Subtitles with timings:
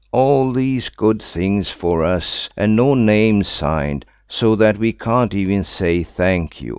[0.11, 5.63] All these good things for us, and no name signed, so that we can't even
[5.63, 6.69] say thank you.